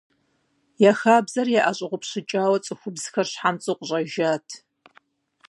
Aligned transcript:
Я 0.89 0.93
хабзэри 1.01 1.51
яӀэщӀэгъупщыкӀауэ, 1.61 2.57
цӀыхубзхэр 2.65 3.27
щхьэпцӀэу 3.31 3.77
къыщӀэжат. 3.77 4.47